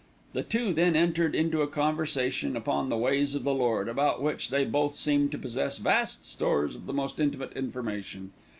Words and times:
The 0.33 0.41
two 0.41 0.73
then 0.73 0.95
entered 0.95 1.35
into 1.35 1.61
a 1.61 1.67
conversation 1.67 2.57
upon 2.57 2.89
the 2.89 2.97
ways 2.97 3.35
of 3.35 3.43
the 3.43 3.53
Lord, 3.53 3.87
about 3.87 4.19
which 4.19 4.49
they 4.49 4.65
both 4.65 4.95
seemed 4.95 5.31
to 5.33 5.37
possess 5.37 5.77
vast 5.77 6.25
stores 6.25 6.73
of 6.73 6.87
the 6.87 6.93
most 6.93 7.19
intimate 7.19 7.53
information. 7.53 8.31